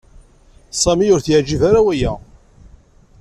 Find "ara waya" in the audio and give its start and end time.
1.69-2.11